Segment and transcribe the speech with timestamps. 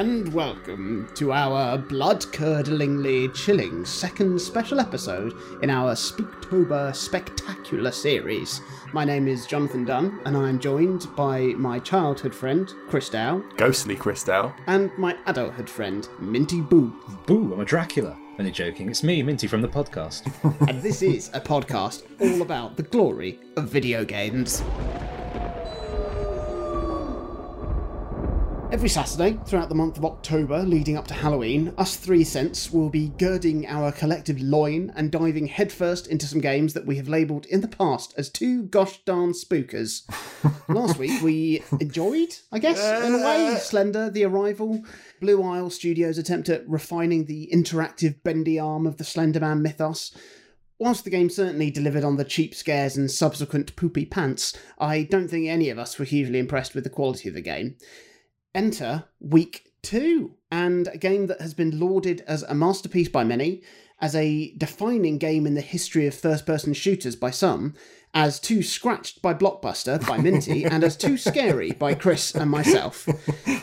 [0.00, 8.62] and welcome to our blood curdlingly chilling second special episode in our Spooktober Spectacular series.
[8.94, 13.44] My name is Jonathan Dunn, and I am joined by my childhood friend, Chris Dow,
[13.58, 14.54] Ghostly Chris Christelle.
[14.68, 16.98] and my adulthood friend, Minty Boo.
[17.26, 18.18] Boo, I'm a Dracula.
[18.38, 18.88] Only joking.
[18.88, 20.32] It's me, Minty from the podcast.
[20.66, 24.62] and this is a podcast all about the glory of video games.
[28.72, 32.88] Every Saturday throughout the month of October leading up to Halloween, us three cents will
[32.88, 37.46] be girding our collective loin and diving headfirst into some games that we have labelled
[37.46, 40.02] in the past as two gosh darn spookers.
[40.68, 44.84] Last week we enjoyed, I guess, in a way, Slender, The Arrival,
[45.20, 50.16] Blue Isle Studios' attempt at refining the interactive bendy arm of the Slenderman mythos.
[50.78, 55.28] Whilst the game certainly delivered on the cheap scares and subsequent poopy pants, I don't
[55.28, 57.76] think any of us were hugely impressed with the quality of the game.
[58.54, 63.62] Enter Week 2, and a game that has been lauded as a masterpiece by many,
[64.00, 67.74] as a defining game in the history of first person shooters by some,
[68.12, 73.06] as too scratched by Blockbuster by Minty, and as too scary by Chris and myself.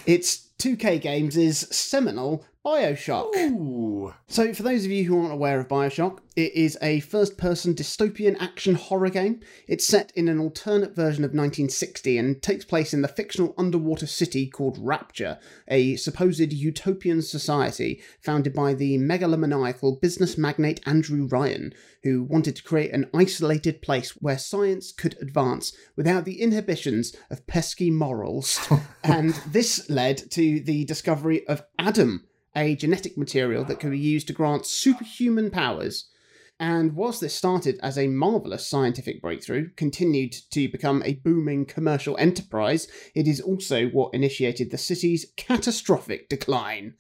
[0.06, 3.36] It's 2K Games' is seminal Bioshock.
[3.36, 4.14] Ooh.
[4.28, 7.74] So, for those of you who aren't aware of Bioshock, it is a first person
[7.74, 9.40] dystopian action horror game.
[9.68, 14.06] It's set in an alternate version of 1960 and takes place in the fictional underwater
[14.06, 21.74] city called Rapture, a supposed utopian society founded by the megalomaniacal business magnate Andrew Ryan,
[22.04, 27.48] who wanted to create an isolated place where science could advance without the inhibitions of
[27.48, 28.60] pesky morals.
[29.04, 32.27] and this led to the discovery of Adam
[32.58, 36.10] a genetic material that can be used to grant superhuman powers.
[36.60, 42.18] And whilst this started as a marvellous scientific breakthrough, continued to become a booming commercial
[42.18, 46.96] enterprise, it is also what initiated the city's catastrophic decline.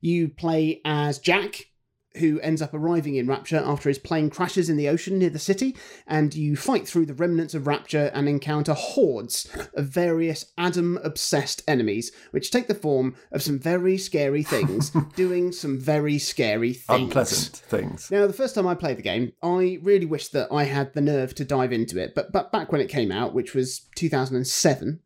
[0.00, 1.69] You play as Jack,
[2.16, 5.38] who ends up arriving in Rapture after his plane crashes in the ocean near the
[5.38, 5.76] city,
[6.06, 11.62] and you fight through the remnants of Rapture and encounter hordes of various Adam obsessed
[11.68, 17.02] enemies, which take the form of some very scary things, doing some very scary things.
[17.02, 18.10] Unpleasant things.
[18.10, 21.00] Now, the first time I played the game, I really wished that I had the
[21.00, 25.00] nerve to dive into it, but, but back when it came out, which was 2007,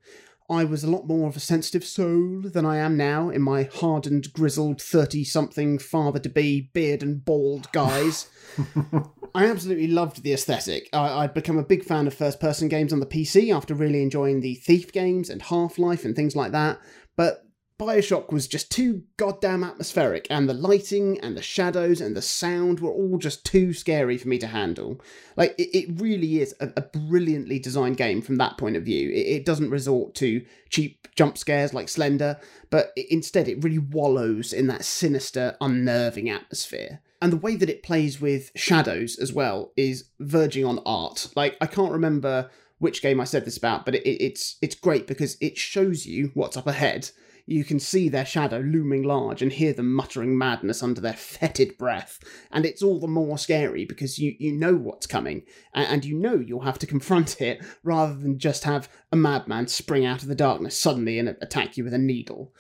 [0.55, 3.65] I was a lot more of a sensitive soul than I am now in my
[3.65, 8.29] hardened, grizzled, 30 something father to be, beard and bald guys.
[9.35, 10.89] I absolutely loved the aesthetic.
[10.93, 14.01] I, I'd become a big fan of first person games on the PC after really
[14.01, 16.79] enjoying the Thief games and Half Life and things like that.
[17.17, 17.44] But
[17.79, 22.79] Bioshock was just too goddamn atmospheric, and the lighting and the shadows and the sound
[22.79, 25.01] were all just too scary for me to handle.
[25.37, 29.11] Like, it, it really is a, a brilliantly designed game from that point of view.
[29.11, 32.39] It, it doesn't resort to cheap jump scares like Slender,
[32.71, 37.01] but it, instead it really wallows in that sinister, unnerving atmosphere.
[37.21, 41.29] And the way that it plays with shadows as well is verging on art.
[41.35, 45.07] Like, I can't remember which game I said this about, but it, it's it's great
[45.07, 47.11] because it shows you what's up ahead
[47.47, 51.77] you can see their shadow looming large and hear them muttering madness under their fetid
[51.77, 52.19] breath.
[52.51, 56.17] And it's all the more scary because you, you know what's coming, and, and you
[56.17, 60.29] know you'll have to confront it rather than just have a madman spring out of
[60.29, 62.55] the darkness suddenly and attack you with a needle.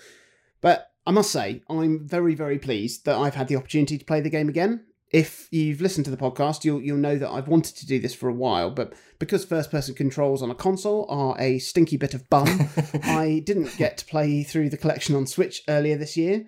[0.60, 4.20] But I must say, I'm very, very pleased that I've had the opportunity to play
[4.20, 4.84] the game again
[5.14, 8.12] if you've listened to the podcast, you'll you'll know that I've wanted to do this
[8.12, 12.14] for a while, but because first person controls on a console are a stinky bit
[12.14, 12.48] of bum,
[13.04, 16.44] I didn't get to play through the collection on Switch earlier this year.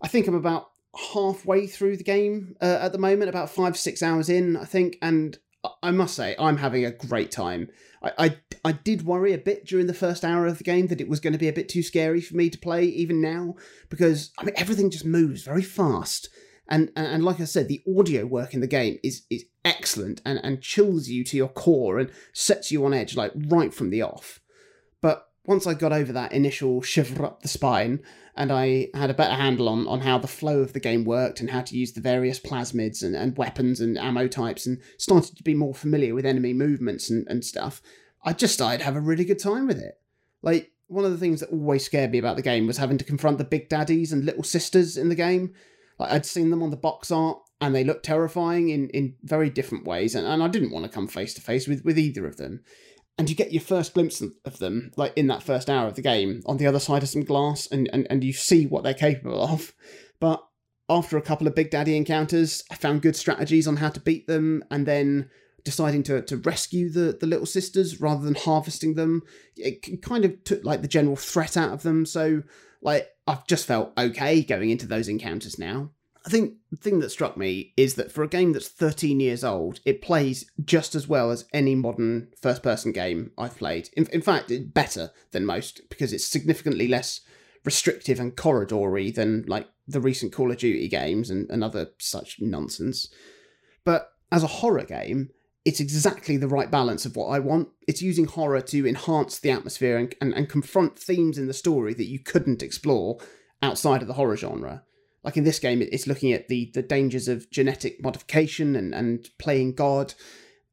[0.00, 0.70] I think I'm about
[1.12, 4.96] halfway through the game uh, at the moment, about five six hours in, I think,
[5.02, 5.36] and
[5.82, 7.68] I must say I'm having a great time.
[8.00, 11.00] I, I I did worry a bit during the first hour of the game that
[11.00, 13.56] it was going to be a bit too scary for me to play even now
[13.88, 16.28] because I mean everything just moves very fast
[16.68, 20.22] and, and and like I said, the audio work in the game is is excellent
[20.24, 23.90] and and chills you to your core and sets you on edge like right from
[23.90, 24.40] the off.
[25.00, 28.00] But once I got over that initial shiver up the spine
[28.36, 31.40] and I had a better handle on, on how the flow of the game worked
[31.40, 35.36] and how to use the various plasmids and, and weapons and ammo types and started
[35.36, 37.80] to be more familiar with enemy movements and, and stuff,
[38.24, 40.00] I just started to have a really good time with it.
[40.42, 43.04] Like, one of the things that always scared me about the game was having to
[43.04, 45.54] confront the big daddies and little sisters in the game.
[45.98, 49.48] Like I'd seen them on the box art and they looked terrifying in, in very
[49.48, 52.26] different ways, and, and I didn't want to come face to face with with either
[52.26, 52.62] of them.
[53.16, 56.02] And you get your first glimpse of them, like in that first hour of the
[56.02, 58.92] game, on the other side of some glass, and, and, and you see what they're
[58.92, 59.72] capable of.
[60.18, 60.44] But
[60.88, 64.26] after a couple of Big Daddy encounters, I found good strategies on how to beat
[64.26, 65.30] them, and then
[65.64, 69.22] deciding to, to rescue the, the little sisters rather than harvesting them.
[69.56, 72.04] It kind of took like the general threat out of them.
[72.04, 72.42] So
[72.84, 75.90] like I've just felt okay going into those encounters now.
[76.26, 79.44] I think the thing that struck me is that for a game that's 13 years
[79.44, 83.90] old, it plays just as well as any modern first person game I've played.
[83.94, 87.20] In, in fact, it's better than most because it's significantly less
[87.64, 92.38] restrictive and corridory than like the recent Call of Duty games and, and other such
[92.40, 93.08] nonsense.
[93.84, 95.28] But as a horror game,
[95.64, 97.68] it's exactly the right balance of what I want.
[97.88, 101.94] It's using horror to enhance the atmosphere and, and, and confront themes in the story
[101.94, 103.18] that you couldn't explore
[103.62, 104.82] outside of the horror genre
[105.24, 109.28] like in this game, it's looking at the the dangers of genetic modification and and
[109.38, 110.12] playing God,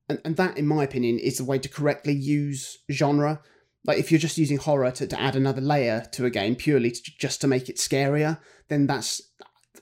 [0.09, 3.41] and and that, in my opinion, is the way to correctly use genre.
[3.85, 6.91] Like if you're just using horror to, to add another layer to a game purely
[6.91, 9.21] to, just to make it scarier, then that's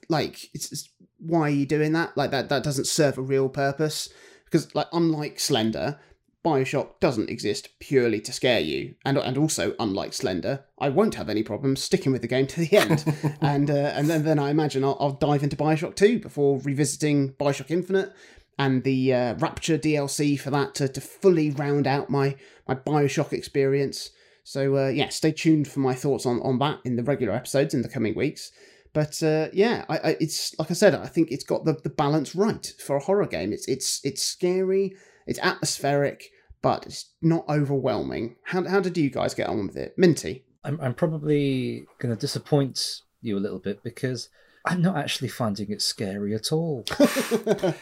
[0.07, 2.15] like it's, it's why are you doing that?
[2.15, 4.07] Like that that doesn't serve a real purpose
[4.49, 5.99] because like unlike Slender,
[6.43, 11.29] Bioshock doesn't exist purely to scare you, and and also unlike Slender, I won't have
[11.29, 13.03] any problems sticking with the game to the end,
[13.41, 17.33] and uh, and then then I imagine I'll, I'll dive into Bioshock two before revisiting
[17.33, 18.13] Bioshock Infinite
[18.57, 22.35] and the uh, Rapture DLC for that to, to fully round out my
[22.67, 24.11] my Bioshock experience.
[24.43, 27.73] So uh, yeah, stay tuned for my thoughts on on that in the regular episodes
[27.73, 28.51] in the coming weeks.
[28.93, 31.89] But uh, yeah, I, I, it's like I said, I think it's got the, the
[31.89, 33.53] balance right for a horror game.
[33.53, 34.95] It's it's it's scary
[35.29, 36.31] it's atmospheric,
[36.63, 38.35] but it's not overwhelming.
[38.45, 39.93] How, how did you guys get on with it?
[39.95, 40.43] Minty?
[40.63, 44.29] I'm, I'm probably going to disappoint you a little bit because
[44.65, 46.83] I'm not actually finding it scary at all.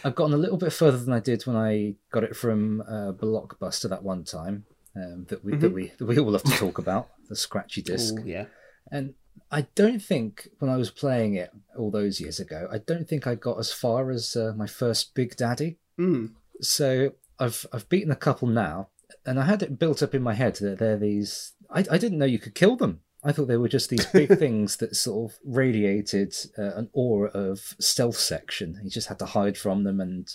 [0.04, 3.14] I've gotten a little bit further than I did when I got it from uh,
[3.14, 4.66] Blockbuster that one time
[4.98, 5.62] um, that we mm-hmm.
[5.62, 8.14] that we that we all love to talk about the scratchy disc.
[8.20, 8.46] Ooh, yeah,
[8.92, 9.14] and
[9.52, 13.28] I don't think when I was playing it all those years ago, I don't think
[13.28, 15.78] I got as far as uh, my first Big Daddy.
[16.00, 16.34] Mm.
[16.62, 18.90] So I've I've beaten a couple now,
[19.26, 21.54] and I had it built up in my head that they're these.
[21.70, 23.02] I, I didn't know you could kill them.
[23.24, 27.30] I thought they were just these big things that sort of radiated uh, an aura
[27.32, 28.80] of stealth section.
[28.84, 30.30] You just had to hide from them, and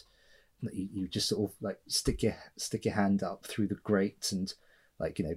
[0.73, 4.29] you, you just sort of like stick your stick your hand up through the grate
[4.33, 4.53] and
[4.99, 5.37] like you know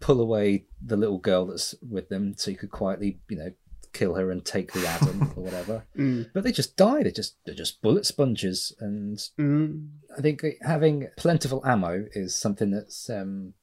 [0.00, 3.52] pull away the little girl that's with them, so you could quietly you know
[3.92, 5.84] kill her and take the Adam or whatever.
[5.96, 6.30] Mm.
[6.32, 7.02] But they just die.
[7.02, 9.88] They're just they're just bullet sponges, and mm.
[10.16, 13.54] I think having plentiful ammo is something that's um,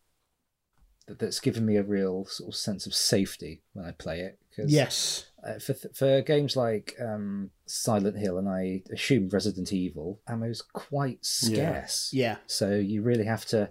[1.07, 4.39] that's given me a real sort of sense of safety when I play it.
[4.55, 5.27] Cause, yes.
[5.47, 11.23] Uh, for for games like um, Silent Hill and I assume Resident Evil, ammo's quite
[11.23, 12.09] scarce.
[12.11, 12.31] Yeah.
[12.31, 12.35] yeah.
[12.47, 13.69] So you really have to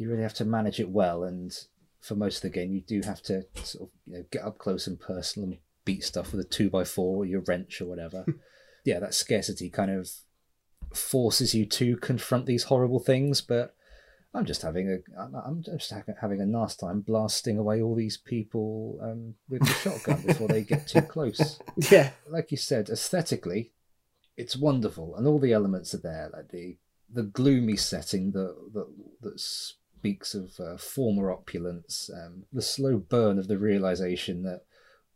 [0.00, 1.52] you really have to manage it well and
[2.00, 4.58] for most of the game, you do have to sort of you know get up
[4.58, 7.86] close and personal and beat stuff with a two by four or your wrench or
[7.86, 8.24] whatever.
[8.84, 10.10] yeah, that scarcity kind of
[10.94, 13.40] forces you to confront these horrible things.
[13.40, 13.74] But
[14.34, 18.98] I'm just having a I'm just having a nice time blasting away all these people
[19.02, 21.60] um, with the shotgun before they get too close.
[21.90, 23.72] Yeah, like you said, aesthetically,
[24.36, 26.78] it's wonderful, and all the elements are there, like the
[27.12, 28.86] the gloomy setting that that
[29.20, 34.62] that's speaks of uh, former opulence, um, the slow burn of the realization that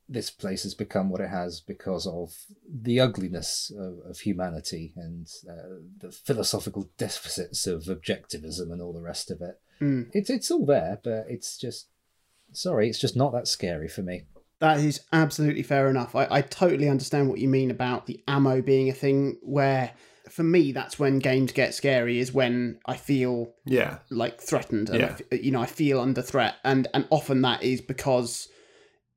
[0.06, 2.34] this place has become what it has because of
[2.70, 9.00] the ugliness of, of humanity and uh, the philosophical deficits of objectivism and all the
[9.00, 9.58] rest of it.
[9.81, 10.10] Mm.
[10.12, 11.88] It's it's all there, but it's just
[12.52, 14.24] sorry, it's just not that scary for me.
[14.58, 16.14] That is absolutely fair enough.
[16.14, 19.93] I, I totally understand what you mean about the ammo being a thing where
[20.31, 22.19] for me, that's when games get scary.
[22.19, 24.90] Is when I feel yeah like threatened.
[24.90, 25.16] And yeah.
[25.31, 28.48] I, you know, I feel under threat, and and often that is because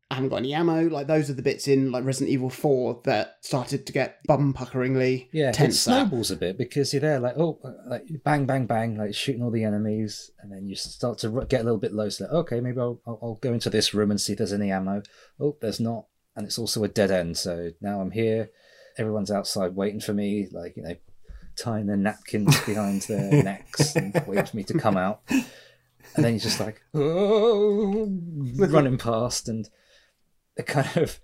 [0.10, 0.90] I haven't got any ammo.
[0.90, 4.54] Like those are the bits in like Resident Evil Four that started to get bum
[4.54, 5.52] puckeringly yeah.
[5.52, 5.76] tense.
[5.76, 9.44] It snowballs a bit because you're there like oh like bang bang bang like shooting
[9.44, 12.10] all the enemies, and then you start to get a little bit low.
[12.10, 14.54] So like, okay, maybe I'll, I'll I'll go into this room and see if there's
[14.54, 15.04] any ammo.
[15.40, 17.38] Oh, there's not, and it's also a dead end.
[17.38, 18.50] So now I'm here
[18.98, 20.96] everyone's outside waiting for me, like you know,
[21.56, 25.22] tying their napkins behind their necks and waiting for me to come out.
[25.30, 28.08] And then he's just like, oh,
[28.56, 29.70] running past, and
[30.56, 31.20] it kind of,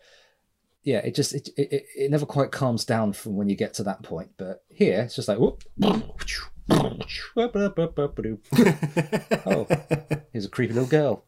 [0.84, 3.84] yeah, it just it, it it never quite calms down from when you get to
[3.84, 4.32] that point.
[4.38, 5.64] But here, it's just like, whoop.
[9.46, 9.68] oh,
[10.32, 11.26] here's a creepy little girl.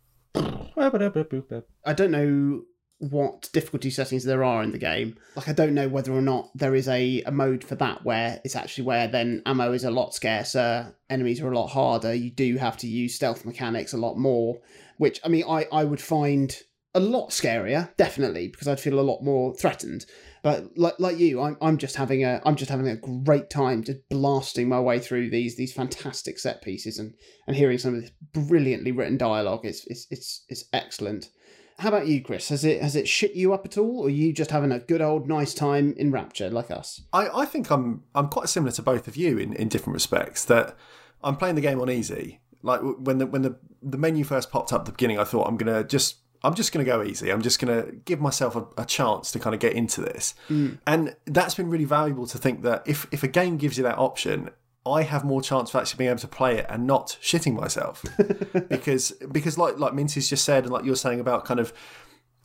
[1.85, 2.63] I don't know
[2.99, 5.17] what difficulty settings there are in the game.
[5.35, 8.39] Like I don't know whether or not there is a, a mode for that where
[8.43, 12.31] it's actually where then ammo is a lot scarcer, enemies are a lot harder, you
[12.31, 14.59] do have to use stealth mechanics a lot more,
[14.97, 16.55] which I mean I, I would find
[16.95, 20.05] a lot scarier, definitely, because I'd feel a lot more threatened.
[20.41, 23.83] But like like you, I'm I'm just having a I'm just having a great time
[23.83, 27.13] just blasting my way through these these fantastic set pieces and
[27.47, 29.65] and hearing some of this brilliantly written dialogue.
[29.65, 31.29] It's it's it's it's excellent.
[31.77, 32.49] How about you, Chris?
[32.49, 34.79] Has it has it shit you up at all, or are you just having a
[34.79, 37.01] good old nice time in Rapture like us?
[37.11, 40.45] I, I think I'm I'm quite similar to both of you in, in different respects.
[40.45, 40.75] That
[41.23, 42.39] I'm playing the game on easy.
[42.61, 45.47] Like when the when the the menu first popped up at the beginning, I thought
[45.47, 47.31] I'm gonna just I'm just going to go easy.
[47.31, 50.35] I'm just going to give myself a, a, chance to kind of get into this.
[50.47, 50.77] Mm.
[50.85, 53.97] And that's been really valuable to think that if, if a game gives you that
[53.97, 54.51] option,
[54.85, 58.03] I have more chance of actually being able to play it and not shitting myself.
[58.69, 61.73] because because like like Minty's just said and like you're saying about kind of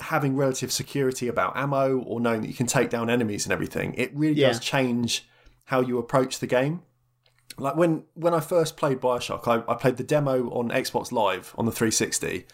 [0.00, 3.94] having relative security about ammo or knowing that you can take down enemies and everything,
[3.94, 4.48] it really yeah.
[4.48, 5.28] does change
[5.64, 6.82] how you approach the game
[7.60, 11.54] like when when I first played Bioshock, I, I played the demo on Xbox Live
[11.58, 12.46] on the 360,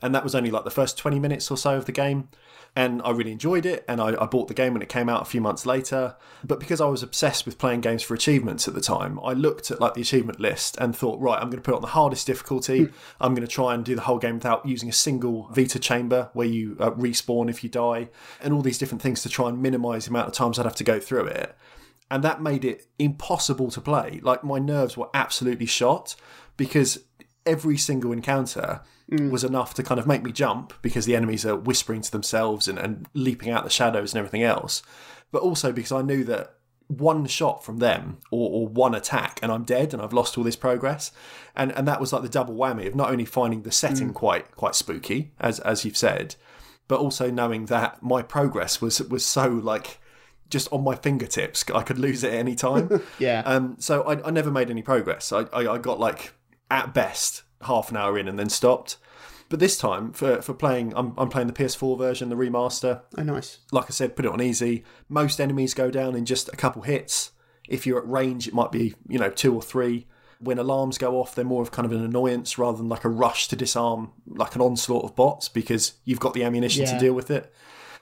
[0.00, 2.28] and that was only like the first 20 minutes or so of the game.
[2.74, 5.20] And I really enjoyed it, and I, I bought the game when it came out
[5.20, 6.16] a few months later.
[6.42, 9.70] But because I was obsessed with playing games for achievements at the time, I looked
[9.70, 11.88] at like the achievement list and thought, right, I'm going to put it on the
[11.88, 12.84] hardest difficulty.
[12.84, 12.94] Hmm.
[13.20, 16.30] I'm going to try and do the whole game without using a single Vita chamber
[16.32, 18.08] where you uh, respawn if you die,
[18.40, 20.74] and all these different things to try and minimize the amount of times I'd have
[20.76, 21.54] to go through it
[22.12, 24.20] and that made it impossible to play.
[24.22, 26.14] Like my nerves were absolutely shot
[26.58, 26.98] because
[27.46, 28.80] every single encounter
[29.10, 29.30] mm.
[29.30, 32.68] was enough to kind of make me jump because the enemies are whispering to themselves
[32.68, 34.82] and, and leaping out the shadows and everything else.
[35.30, 36.54] But also because I knew that
[36.88, 40.44] one shot from them or, or, one attack and I'm dead and I've lost all
[40.44, 41.10] this progress.
[41.56, 44.14] And and that was like the double whammy of not only finding the setting mm.
[44.14, 46.36] quite quite spooky, as as you've said,
[46.88, 49.98] but also knowing that my progress was was so like
[50.50, 51.64] just on my fingertips.
[51.74, 53.02] I could lose it at any time.
[53.18, 53.42] yeah.
[53.44, 53.76] Um.
[53.78, 55.32] So I, I never made any progress.
[55.32, 56.34] I, I, I got like
[56.72, 58.96] at best half an hour in and then stopped.
[59.48, 63.02] But this time for for playing, I'm I'm playing the PS4 version, the remaster.
[63.18, 63.58] Oh, nice.
[63.70, 64.82] Like I said, put it on easy.
[65.10, 67.32] Most enemies go down in just a couple hits.
[67.68, 70.06] If you're at range, it might be you know two or three.
[70.40, 73.08] When alarms go off, they're more of kind of an annoyance rather than like a
[73.08, 76.92] rush to disarm, like an onslaught of bots because you've got the ammunition yeah.
[76.92, 77.52] to deal with it.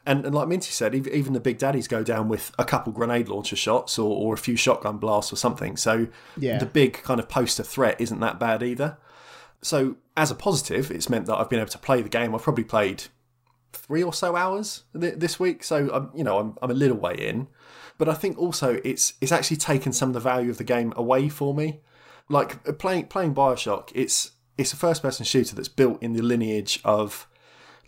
[0.07, 3.28] And, and like Minty said, even the big daddies go down with a couple grenade
[3.28, 5.76] launcher shots or, or a few shotgun blasts or something.
[5.76, 6.59] So yeah.
[6.59, 8.97] the big kind of poster threat isn't that bad either.
[9.62, 12.35] So as a positive, it's meant that I've been able to play the game.
[12.35, 13.04] I've probably played
[13.73, 17.14] three or so hours this week, so I'm you know I'm, I'm a little way
[17.14, 17.49] in.
[17.99, 20.92] But I think also it's it's actually taken some of the value of the game
[20.97, 21.80] away for me.
[22.28, 26.23] Like uh, playing playing Bioshock, it's it's a first person shooter that's built in the
[26.23, 27.26] lineage of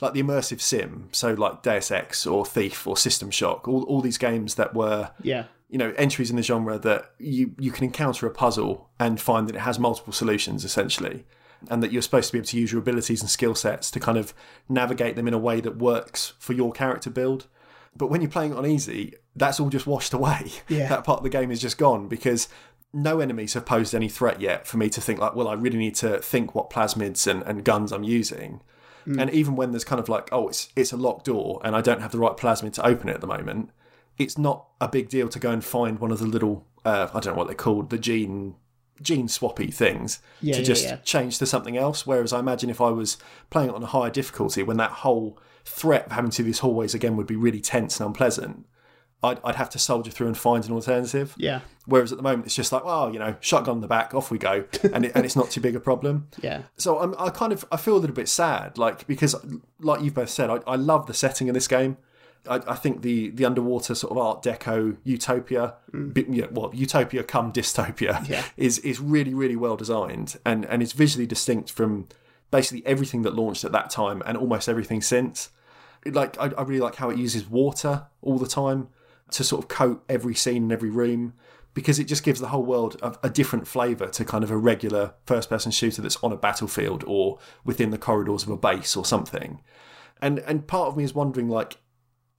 [0.03, 4.01] like the immersive sim, so like Deus Ex or Thief or System Shock, all, all
[4.01, 5.45] these games that were yeah.
[5.71, 9.49] you know entries in the genre that you you can encounter a puzzle and find
[9.49, 11.25] that it has multiple solutions essentially
[11.71, 14.01] and that you're supposed to be able to use your abilities and skill sets to
[14.01, 14.35] kind of
[14.69, 17.47] navigate them in a way that works for your character build.
[17.97, 20.51] But when you're playing on easy that's all just washed away.
[20.69, 20.89] Yeah.
[20.91, 22.49] that part of the game is just gone because
[22.93, 25.79] no enemies have posed any threat yet for me to think like well i really
[25.79, 28.61] need to think what plasmids and, and guns i'm using
[29.07, 29.21] Mm.
[29.21, 31.81] And even when there's kind of like, oh, it's it's a locked door and I
[31.81, 33.71] don't have the right plasmid to open it at the moment,
[34.19, 37.21] it's not a big deal to go and find one of the little uh, I
[37.21, 38.57] don't know what they're called, the gene
[39.01, 40.97] gene swappy things yeah, to yeah, just yeah.
[40.97, 42.07] change to something else.
[42.07, 43.19] Whereas I imagine if I was
[43.51, 46.61] playing it on a higher difficulty, when that whole threat of having to do these
[46.61, 48.67] hallways again would be really tense and unpleasant,
[49.23, 51.35] I'd, I'd have to soldier through and find an alternative.
[51.37, 51.61] Yeah.
[51.87, 54.31] Whereas at the moment, it's just like, well, you know, shotgun in the back, off
[54.31, 56.29] we go, and it, and it's not too big a problem.
[56.41, 56.63] Yeah.
[56.77, 59.37] So I'm, I kind of I feel a little bit sad, like because
[59.81, 61.99] like you've both said, I, I love the setting of this game.
[62.49, 66.35] I, I think the the underwater sort of Art Deco utopia, mm.
[66.35, 68.45] you know, well, utopia come dystopia, yeah.
[68.57, 72.09] is is really really well designed and and it's visually distinct from
[72.51, 75.51] basically everything that launched at that time and almost everything since.
[76.05, 78.89] Like I, I really like how it uses water all the time
[79.33, 81.35] to sort of coat every scene and every room
[81.75, 84.57] because it just gives the whole world a, a different flavour to kind of a
[84.57, 88.97] regular first person shooter that's on a battlefield or within the corridors of a base
[88.97, 89.61] or something.
[90.21, 91.79] And and part of me is wondering like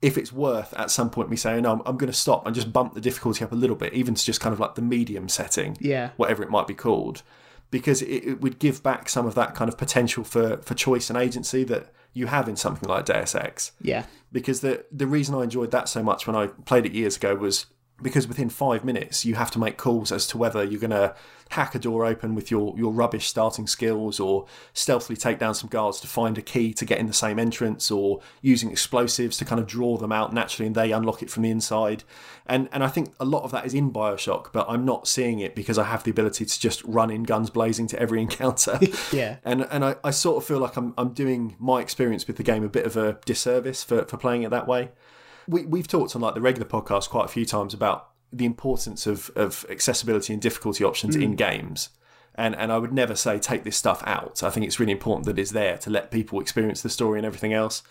[0.00, 2.54] if it's worth at some point me saying, no, I'm, I'm going to stop and
[2.54, 4.82] just bump the difficulty up a little bit, even to just kind of like the
[4.82, 7.22] medium setting, yeah, whatever it might be called,
[7.70, 11.10] because it, it would give back some of that kind of potential for for choice
[11.10, 13.72] and agency that you have in something like Deus Ex.
[13.80, 14.04] Yeah.
[14.32, 17.34] Because the the reason I enjoyed that so much when I played it years ago
[17.34, 17.66] was
[18.02, 21.14] because within five minutes you have to make calls as to whether you're going to
[21.50, 25.68] hack a door open with your, your rubbish starting skills or stealthily take down some
[25.68, 29.44] guards to find a key to get in the same entrance or using explosives to
[29.44, 32.02] kind of draw them out naturally and they unlock it from the inside.
[32.46, 35.38] And and I think a lot of that is in Bioshock, but I'm not seeing
[35.38, 38.78] it because I have the ability to just run in guns blazing to every encounter.
[39.12, 39.36] Yeah.
[39.44, 42.42] And and I, I sort of feel like I'm I'm doing my experience with the
[42.42, 44.90] game a bit of a disservice for, for playing it that way
[45.46, 49.06] we, we've talked on like the regular podcast quite a few times about the importance
[49.06, 51.36] of, of accessibility and difficulty options in mm.
[51.36, 51.90] games.
[52.34, 54.42] And and I would never say take this stuff out.
[54.42, 57.26] I think it's really important that it's there to let people experience the story and
[57.26, 57.84] everything else.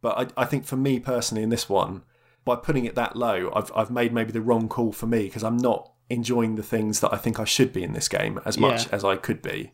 [0.00, 2.02] But I, I think for me personally in this one,
[2.44, 5.44] by putting it that low, I've I've made maybe the wrong call for me because
[5.44, 8.56] I'm not enjoying the things that I think I should be in this game as
[8.56, 8.94] much Yeah.
[8.94, 9.72] as I could be.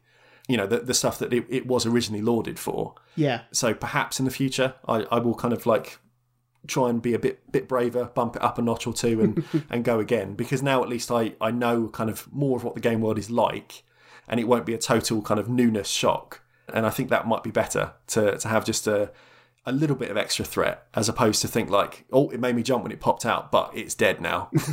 [0.48, 2.94] You know, the, the stuff that it, it was originally lauded for.
[3.14, 3.42] Yeah.
[3.52, 5.98] So perhaps in the future, I, I will kind of like
[6.66, 9.64] try and be a bit bit braver, bump it up a notch or two, and
[9.70, 10.34] and go again.
[10.34, 13.18] Because now at least I I know kind of more of what the game world
[13.18, 13.84] is like,
[14.28, 16.42] and it won't be a total kind of newness shock.
[16.72, 19.10] And I think that might be better to to have just a
[19.66, 22.62] a little bit of extra threat as opposed to think like, oh, it made me
[22.62, 24.48] jump when it popped out, but it's dead now.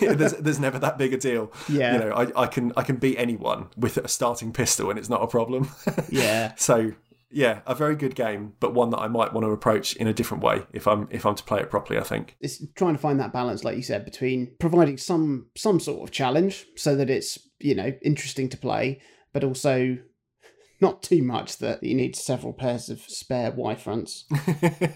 [0.00, 1.50] there's, there's never that big a deal.
[1.66, 1.94] Yeah.
[1.94, 5.08] You know, I, I can I can beat anyone with a starting pistol and it's
[5.08, 5.70] not a problem.
[6.10, 6.52] Yeah.
[6.56, 6.92] So
[7.34, 10.14] yeah, a very good game, but one that I might want to approach in a
[10.14, 11.98] different way if I'm if I'm to play it properly.
[11.98, 12.36] I think.
[12.40, 16.12] it's trying to find that balance like you said between providing some some sort of
[16.12, 19.00] challenge so that it's you know interesting to play
[19.32, 19.98] but also
[20.80, 24.24] not too much that you need several pairs of spare y fronts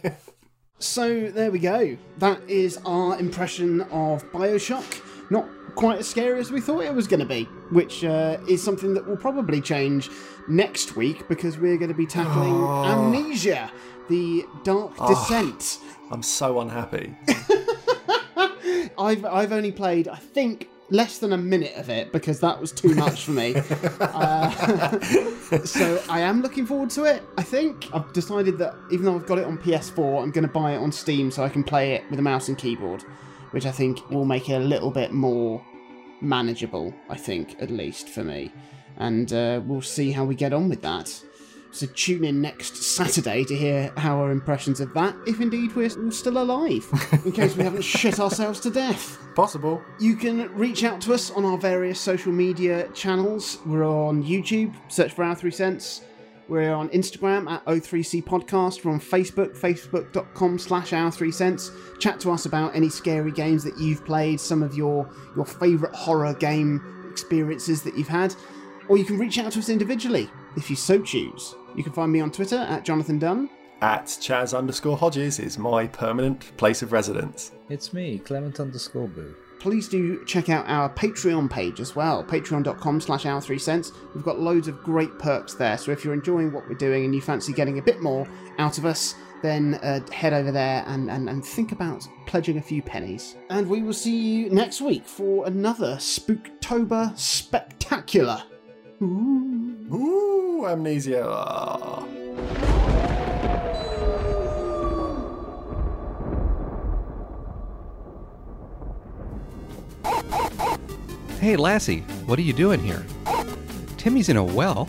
[0.79, 6.51] so there we go that is our impression of bioshock not quite as scary as
[6.51, 10.11] we thought it was going to be which uh, is something that will probably change
[10.49, 12.55] next week because we're going to be tackling
[12.87, 13.71] amnesia
[14.09, 15.79] the dark descent
[16.11, 17.15] I'm so unhappy.
[18.99, 22.73] I've I've only played I think less than a minute of it because that was
[22.73, 23.55] too much for me.
[24.01, 24.99] Uh,
[25.65, 27.23] so I am looking forward to it.
[27.37, 30.53] I think I've decided that even though I've got it on PS4, I'm going to
[30.53, 33.05] buy it on Steam so I can play it with a mouse and keyboard,
[33.53, 35.65] which I think will make it a little bit more
[36.21, 36.95] manageable.
[37.09, 38.53] I think at least for me,
[38.97, 41.23] and uh, we'll see how we get on with that.
[41.71, 45.91] So tune in next Saturday to hear how our impressions of that, if indeed we're
[46.11, 46.87] still alive,
[47.25, 49.19] in case we haven't shit ourselves to death.
[49.35, 49.83] Possible.
[50.01, 53.59] You can reach out to us on our various social media channels.
[53.67, 56.03] We're on YouTube, search for Our Three Cents.
[56.49, 58.85] We're on Instagram at O3C Podcast.
[58.85, 61.71] We're on Facebook, facebook.com slash Our Three Cents.
[61.99, 65.95] Chat to us about any scary games that you've played, some of your, your favourite
[65.95, 68.35] horror game experiences that you've had.
[68.89, 71.55] Or you can reach out to us individually if you so choose.
[71.77, 73.51] You can find me on Twitter at Jonathan Dunn.
[73.83, 77.53] At Chaz underscore Hodges is my permanent place of residence.
[77.69, 79.35] It's me, Clement underscore Boo.
[79.61, 83.93] Please do check out our Patreon page as well, patreon.com slash our three cents.
[84.15, 87.15] We've got loads of great perks there, so if you're enjoying what we're doing and
[87.15, 88.27] you fancy getting a bit more
[88.59, 92.63] out of us, then uh, head over there and, and, and think about pledging a
[92.63, 93.37] few pennies.
[93.51, 98.43] And we will see you next week for another Spooktober Spectacular.
[99.01, 102.18] Ooh, amnesia.
[111.41, 113.05] Hey, Lassie, what are you doing here?
[113.97, 114.87] Timmy's in a well.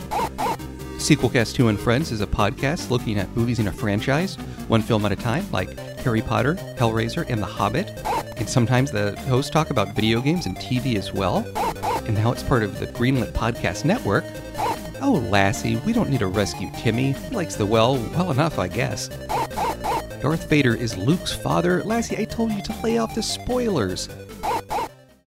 [0.98, 4.34] Sequelcast 2 and Friends is a podcast looking at movies in a franchise,
[4.66, 7.90] one film at a time, like Harry Potter, Hellraiser, and The Hobbit.
[8.36, 11.46] And sometimes the hosts talk about video games and TV as well.
[12.04, 14.24] And now it's part of the Greenlit Podcast Network.
[15.00, 17.12] Oh, Lassie, we don't need to rescue Timmy.
[17.12, 19.08] He likes the well well enough, I guess.
[20.20, 21.84] Darth Vader is Luke's father.
[21.84, 24.08] Lassie, I told you to lay off the spoilers.